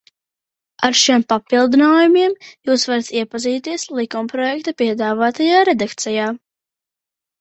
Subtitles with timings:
[0.87, 2.33] Ar šiem papildinājumiem
[2.69, 6.31] jūs varat iepazīties likumprojekta piedāvātajā redakcijā.